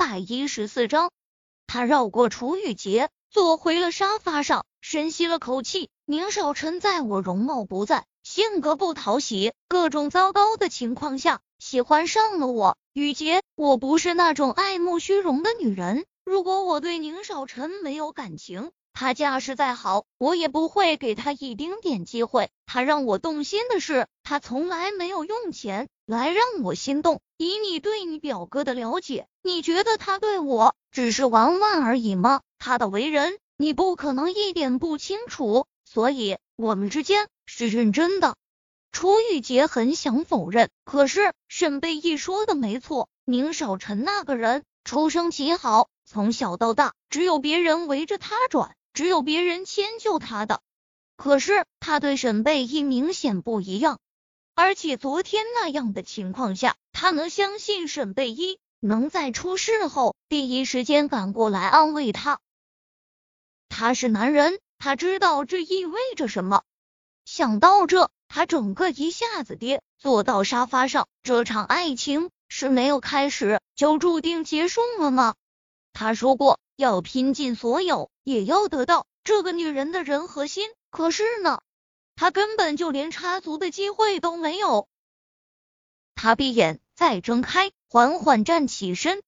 [0.00, 1.10] 百一十四章，
[1.66, 5.90] 他绕过楚雨洁，坐回了沙发上，深吸了口气。
[6.06, 12.78] 宁少臣在我容貌不在、性格不讨喜、各种糟糕的情况下，喜欢上了我。
[12.94, 16.06] 雨洁，我不是那种爱慕虚荣的女人。
[16.24, 22.48] 如果我对宁少臣没有感情，他架势再好，我也不会给他一丁点机会。
[22.64, 27.20] 他让我动心的是，他从来没有用钱来让我心动。
[27.36, 32.40] 以你对你表哥的了解，你觉得他对我只是玩玩而已吗？
[32.56, 35.66] 他的为人，你不可能一点不清楚。
[35.84, 38.36] 所以，我们之间是认真的。
[38.92, 50.60] 楚雨洁很想否认，可是沈贝一说的没错，宁少臣那个人出生极好，从小到大只有别人围着他转，只有别人迁就他的。
[51.16, 53.98] 可是他对沈贝一明显不一样，
[54.54, 62.38] 而且昨天那样的情况下，他能相信沈贝依能在出事后第一时间赶过来安慰他？
[63.68, 64.58] 他是男人。
[64.82, 66.62] 他知道这意味着什么，
[67.26, 71.06] 想到这，他整个一下子跌坐到沙发上。
[71.22, 75.34] 这场爱情是没有开始就注定结束了吗？
[75.92, 81.60] 他说过要拼尽所有也要得到这个女人的人和心，可是呢，
[82.20, 84.88] 他根本就连插足的机会都没有。
[86.14, 89.22] 他闭眼再睁开，缓缓站起身。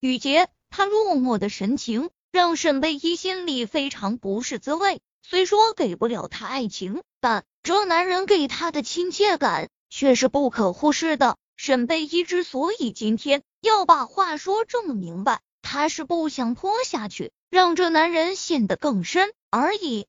[0.00, 2.10] 雨洁，他落寞的神情。
[2.32, 5.00] 让沈贝依心里非常不是滋味。
[5.22, 11.36] 虽说给不了他爱情，但这男人给他的亲切感却是不可忽视的。
[11.56, 20.08] 沈贝依之所以今天要把话说这么明白，他是不想拖下去，让这男人陷得更深而已。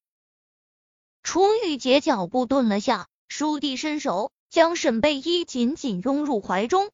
[1.24, 6.90] 楚雨洁脚步顿了下，倏地伸手将沈贝依紧紧拥入怀中。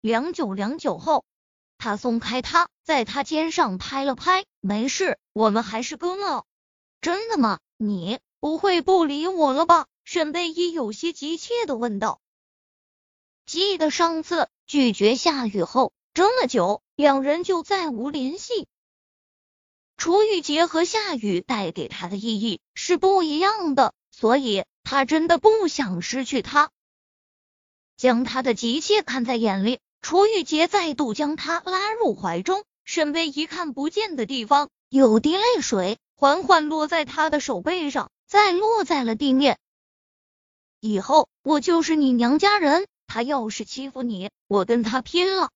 [0.00, 1.24] 良久良久后。
[1.78, 6.44] 他松开他，在他肩上拍了拍，没事，我们还是哥们。
[7.00, 7.58] 真的吗？
[7.76, 9.86] 你不会不理我了吧？
[10.04, 12.20] 沈贝依有些急切的问道。
[13.46, 18.68] 记得上次拒绝夏雨后，这么久，两人就再无联系。
[20.02, 26.72] 楚雨洁和夏雨带给他的意义是不一样的，所以他真的不想失去他，
[27.96, 29.78] 将他的急切看在眼里。
[30.00, 39.60] 楚雨洁再度将他拉入怀中，沈贝一看不见的地方，有滴泪水缓缓落在他的手背上，再落在了地面。
[40.80, 45.52] 以后我就是你娘家人，他要是欺负你，我跟他拼了。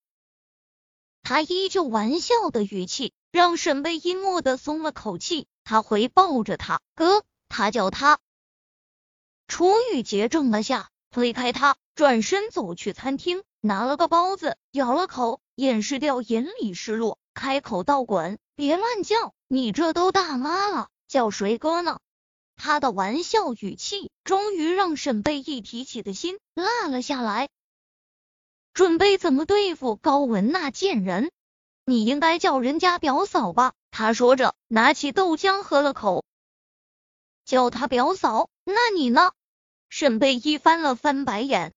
[1.25, 5.47] 他依旧玩笑的语气，让沈贝一蓦的松了口气。
[5.63, 8.19] 他回抱着他哥，他叫他。
[9.47, 13.45] 楚雨洁怔了下，推开他，转身走去餐厅。
[13.61, 21.99] 拿了个包子，咬了口，掩饰掉眼里失落，开口道：“滚，别乱叫，你这都大妈了，叫谁哥呢？”
[22.57, 27.51] 他的玩笑语气，终于让沈贝一提起的心落了下来。
[28.73, 31.31] 准备怎么对付高文那贱人？
[31.89, 33.73] 你应该叫人家表嫂吧？
[33.93, 36.25] 他说着，拿起豆浆喝了口。
[37.45, 38.51] 叫他表嫂？
[38.65, 39.31] 那你呢？
[39.89, 41.73] 沈贝一翻了翻白眼。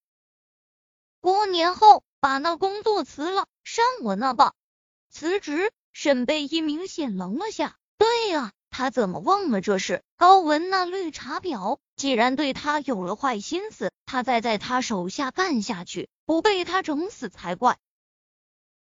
[1.22, 4.54] 过年后把那工作辞了，上我那吧。
[5.12, 7.78] 辞职，沈贝依明显愣了下。
[8.00, 10.02] 对呀，他怎么忘了这事？
[10.18, 17.78] 高文那绿茶婊，既然对他有了坏心思，他再在他手下干下去，不被他整死才怪。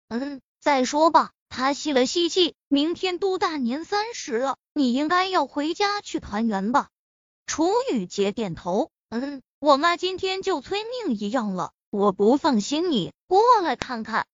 [0.07, 6.87] 嗯，再说吧，他吸了吸气，明天都大年三十了，你应该要回家去团圆吧？
[7.45, 11.73] 楚雨洁点头，嗯，我妈今天就催命一样了。
[11.89, 14.25] 我不放心你，过来看看。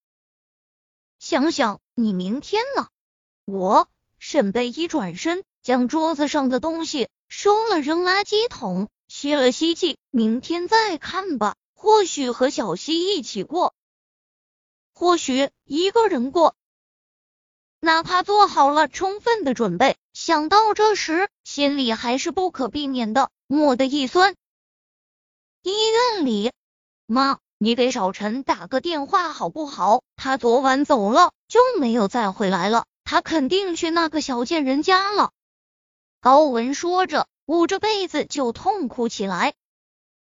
[1.18, 2.90] 想想你明天呢？
[3.46, 3.88] 我
[4.20, 9.98] 沈贝一转身，将桌子上的东西收了，扔垃圾桶，吸了吸气。
[10.12, 13.74] 明天再看吧，或许和小西一起过，
[15.00, 16.58] 或许一个人过。
[17.80, 24.36] 哪怕做好了充分的准备，想到这时，心里还是不可避免的蓦地一酸。
[25.62, 26.52] 医院里，
[27.06, 27.40] 妈。
[27.62, 30.02] 你给少晨打个电话好不好？
[30.18, 32.86] 他昨晚走了，就没有再回来了。
[33.06, 35.32] 他肯定去那个小贱人家了。
[36.20, 39.54] 高文说着，捂着被子就痛哭起来。